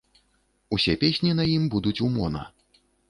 [0.77, 2.43] Усе песні на ім будуць у мона.